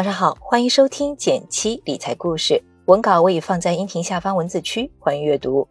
[0.00, 5.68] 早上好，欢迎收听减七理财故事，文稿我已放在音频下方文字区，欢迎阅读。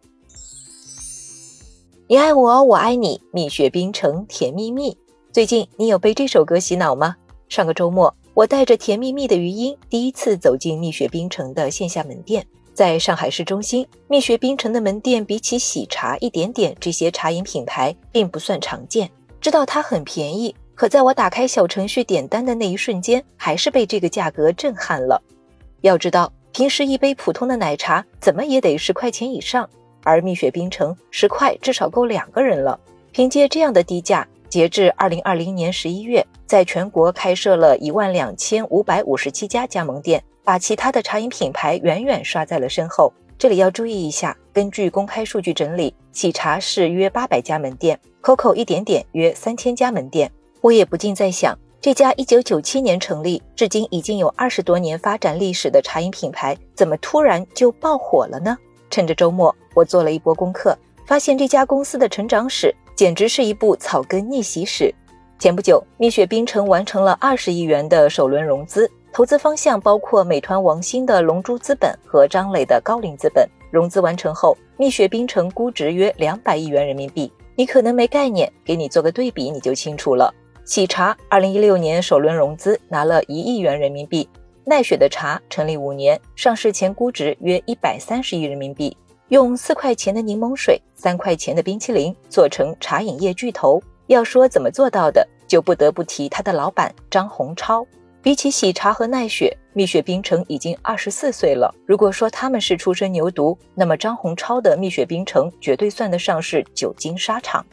[2.06, 4.96] 你爱我，我爱你，蜜雪冰城甜蜜蜜。
[5.32, 7.16] 最近你有被这首歌洗脑吗？
[7.48, 12.46] 上个周末，我带着甜蜜蜜的余音，第一次走进蜜雪冰城的线下门店。
[12.72, 19.10] 在上海市中心，蜜雪冰城的门店比起喜茶、一点点这些茶饮品牌，并不算常见。
[19.40, 20.54] 知道它很便宜。
[20.80, 25.22] 可在我打开小程序点单的那一瞬间，还是被这个价格震撼了。
[25.82, 29.68] 要知道，平时一杯普通的奶茶怎么也得十块钱以上，
[30.04, 32.80] 而蜜雪冰城十块至少够两个人了。
[33.12, 43.12] 凭借这样的低价，截至二零二零年十一月，在全国开设了一万两千五百五十七家加盟店，把其他的茶饮品牌远远刷在了身后。
[43.36, 50.32] 这里要注意一下，根据公开数据整理，喜茶是约八百家门店，COCO 一点点约三千家门店。
[50.62, 58.54] 我也不禁在想，这家一九九七年成立，至今已经有二十多年发展历史的茶饮品牌，怎么突然就爆火了呢？
[58.90, 64.94] 趁着周末，我做了一波功课，发现这家公司的成长史简直是一部草根逆袭史。
[65.38, 73.48] 前不久，蜜雪冰城完成了二十亿元的首轮融资，投资方向包括美团王兴的龙珠资本和张磊的高瓴资本。
[73.70, 77.32] 融资完成后，蜜雪冰城估值约两百亿元人民币。
[77.56, 80.34] 你可能没概念，给你做个对比，你就清楚了。
[80.70, 84.28] 喜茶二零一六年首轮融资拿了一亿元人民币，
[84.64, 88.96] 奈雪的茶成立五年，上市前估值约一百三十亿人民币，
[89.30, 93.82] 用四块钱的柠檬水、三块钱的冰淇淋做成茶饮业巨头。
[94.06, 97.84] 要说怎么做到的，就不得不提他的老板张洪超。
[98.22, 101.74] 比起喜茶和奈雪，蜜雪冰城已经二十四岁了。
[101.84, 107.66] 如果说他们是初生牛犊，那么张洪超的蜜雪冰城绝对算得上是久经沙场。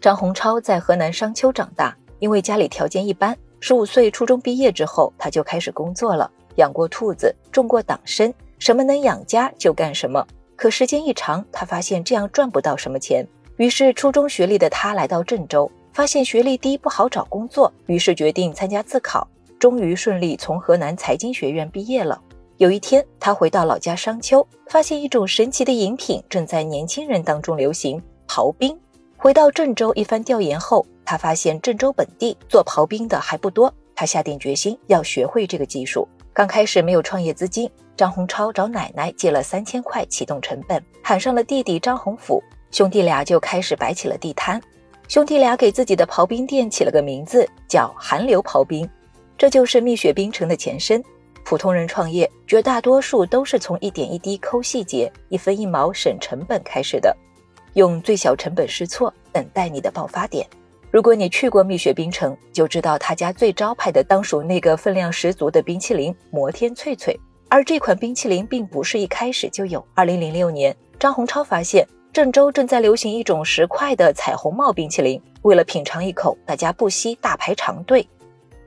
[0.00, 1.96] 张洪超在河南商丘长大。
[2.24, 10.26] 因为家里条件一般，十五岁初中毕业之后，他就开始工作了，养过兔子，种过党参，什么能养家就干什么。
[10.56, 13.28] 可时间一长，他发现这样赚不到什么钱，
[13.58, 19.28] 于是初中学历的他来到郑州，发现学历低不好找工作，于是决定参加自考，
[19.58, 22.18] 终于顺利从河南财经学院毕业了。
[22.56, 28.74] 有一天，他回到老家商丘，发现一种神奇的饮品正在年轻人当中流行——刨冰。
[29.18, 30.86] 回到郑州，一番调研后。
[31.04, 36.08] 他发现郑州本地做刨冰的还不多，他下定决心要学会这个技术。
[36.32, 44.60] 刚开始没有创业资金，张洪超找奶奶借了三千块启动成本，喊上了弟弟张洪甫，兄弟俩就开始摆起了地摊。
[45.06, 48.88] 兄弟俩给自己的刨冰店起了个名字，叫韩流刨冰，
[49.36, 51.00] 这就是蜜雪冰城的前身。
[51.44, 57.14] 普通人创业，绝大多数都是从一点一滴抠细节、一分一毛省成本开始的，
[57.74, 60.48] 用最小成本试错，等待你的爆发点。
[60.94, 67.18] 如果你去过蜜雪冰城，就知道他家最招牌的当属那个分量十足的冰淇淋摩天脆脆。
[67.48, 69.84] 而这款冰淇淋并不是一开始就有。
[69.92, 78.08] 二零零六年，张洪超发现郑州正在流行一种十块的彩虹帽冰淇淋，为了品尝一口，大家不惜大排长队。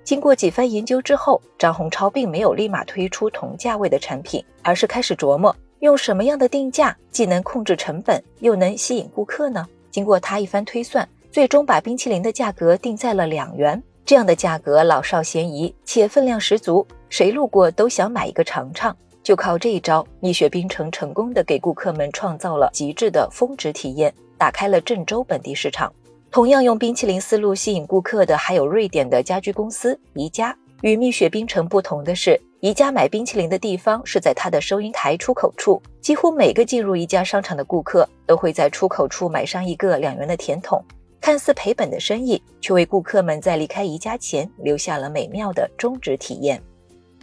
[0.03, 9.65] 经过几番研究之后，张洪超并没有立马推出同价位的产品，而是开始琢磨用什么样的定价，既能控制成本，又能吸引顾客呢？
[9.89, 11.07] 经过他一番推算。
[11.37, 18.97] 最终把冰淇淋的价格定在了两元，这样的价格老少咸宜，且分量十足，谁路过都想买一个尝尝。
[19.21, 25.93] 就靠这一招，蜜雪冰城成功的给顾客们创造了极致的峰值体验，打开了郑州本地市场。
[26.31, 30.57] 同样用冰淇淋思路吸引顾客的，还有瑞典的家居公司宜家。
[30.81, 40.83] 与蜜雪冰城不同的是，宜家买冰淇淋的地方是在它的收银台出口处，几乎每个进入宜家商场的顾客都会在出口处买上一个两元的甜筒。
[41.19, 46.61] 看似赔本的生意，却为顾客们在离开宜家前留下了美妙的终止体验。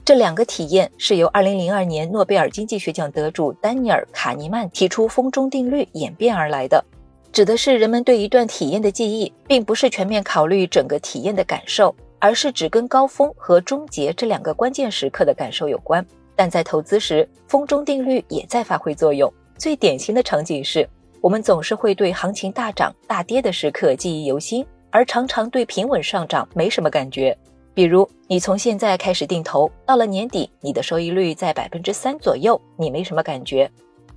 [0.05, 6.84] 这两个体验是由2002年诺贝尔经济学奖得主丹尼尔·卡尼曼提出“风中定律”演变而来的，
[7.33, 16.04] 指的是人们对一段体验的记忆，并不是全面考虑整个体验的感受，而是只跟高峰和终结这两个关键时刻的感受有关。
[16.36, 19.33] 但在投资时，风中定律也在发挥作用。
[19.57, 20.86] 最典型的场景是。
[21.24, 27.34] 我们总是会对行情大涨大跌的时刻记忆犹新，而常常对平稳上涨没什么感觉。
[27.72, 33.66] 比如，你从现在开始定投，到了年底，你的收益率在百分之三左右，你没什么感觉；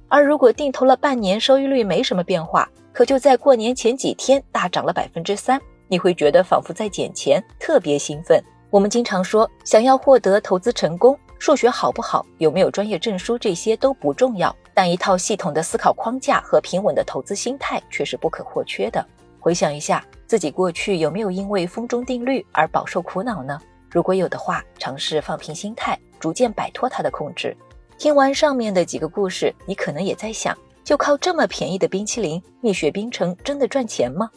[0.10, 5.58] 而如果定投了半年，收益率没什么变化，可就在过年前几天大涨了百分之三，
[5.88, 8.44] 你会觉得仿佛在捡钱，特别兴奋。
[8.70, 11.18] 我们经常说，想要获得投资成功。
[11.40, 19.04] 数学好不好，有没有专业证书，这些都不重要，但一套系统的思考框架和平稳的投资心态却是不可或缺的。
[19.40, 23.60] 回想一下，自己过去有没有因为风中定律而饱受苦恼呢？
[23.90, 27.58] 如果有的话，尝试放平心态，逐渐摆脱它的控制。
[27.98, 34.30] 听完上面的几个故事，你可能也在想：就靠这么便宜的冰淇淋，蜜雪冰城真的赚钱吗？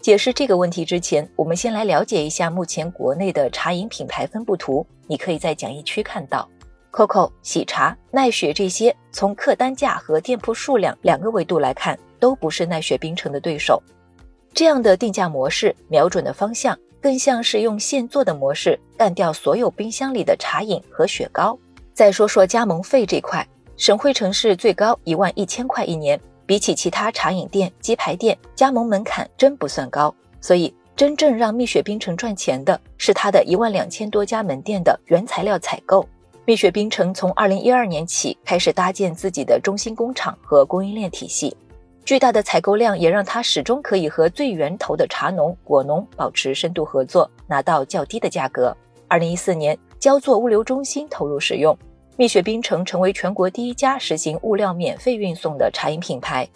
[0.00, 4.84] 解释这个问题之前，我们先来了解一下目前国内的茶饮品牌分布图。
[5.06, 6.48] 你可以在讲义区看到
[6.92, 13.82] ，COCO、喜茶、奈雪这些，从客单价和店铺数量两个维度来看，都不是奈雪冰城的对手。
[14.52, 21.58] 这样的定价模式，瞄准的方向更像是用现做的模式干掉所有冰箱里的茶饮和雪糕。
[21.94, 23.46] 再说说加盟费这块，
[23.76, 26.18] 省会城市最高一万一千块一年。
[26.46, 36.08] 比起其他茶饮店、鸡排店，加盟门槛真不算高，所以真正让蜜雪冰城赚钱的是它的一万两千多家门店的原材料采购。
[36.48, 41.54] 蜜雪冰城从二零一二年起开始搭建自己的中心工厂和供应链体系，
[42.06, 48.74] 巨大的采购量也让它始终可以和最源头的茶农、果农保持深度合作，拿到较低的价格。
[49.08, 51.76] 二零一四年，焦作物流中心投入使用。
[52.16, 56.48] 蜜雪冰城成为全国第一家实行物料免费运送的茶饮品牌。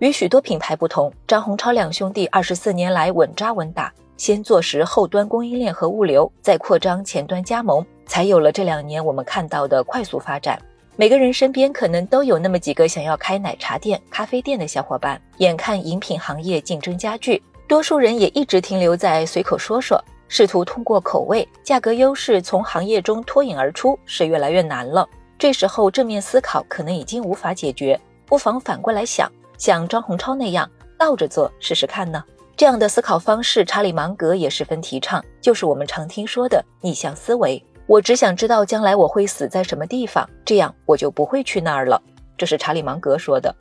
[0.00, 10.60] 与许多品牌不同，张洪超两兄弟二十四年来稳扎稳打，先做实后端供应链和物流，再扩张前端加盟，才有了这两年我们看到的快速发展。
[10.96, 15.18] 每个人身边可能都有那么几个想要开奶茶店、咖啡店的小伙伴。
[15.36, 20.02] 眼看饮品行业竞争加剧，多数人也一直停留在随口说说。
[20.26, 25.08] 试图通过口味、价格优势从行业中脱颖而出是越来越难了。
[25.38, 30.68] 这时候正面思考可能已经无法解决，不妨反过来想，像张洪超那样
[30.98, 32.22] 倒着做试试看呢？
[32.58, 37.64] 这样的思考方式，查理芒格也十分提倡，就是我们常听说的逆向思维。
[37.86, 42.02] 我只想知道将来我会死在什么地方，这样我就不会去那儿了。
[42.36, 43.54] 这是查理芒格说的。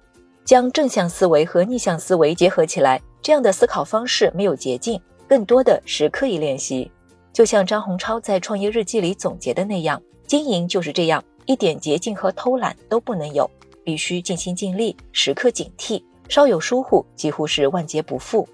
[0.43, 4.99] 将正向思维和逆向思维结合起来，这样的思考方式没有捷径。
[5.27, 6.91] 更多的是刻意练习，
[7.31, 13.47] 就像张洪超在创业日记里总结的那样，经营就是这样，一点捷径和偷懒都不能有，
[13.83, 18.47] 必须尽心尽力，时刻警惕，稍有疏忽几乎是万劫不复。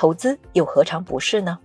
[0.00, 1.58] 投资又何尝不是呢？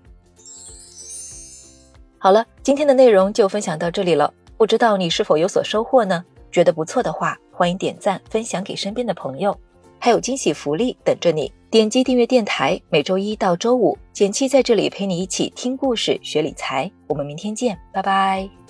[2.17, 6.21] 好了，今天的内容就分享到这里了，不知道你是否有所收获呢？
[6.51, 9.57] 觉得不错的话，欢迎点赞分享给身边的朋友。
[9.99, 11.49] 还有惊喜福利等着你！
[11.71, 16.91] 点击订阅电台，每周一到周五，简七在这里陪你一起听故事、学理财。
[17.07, 18.64] 我们明天见，拜拜。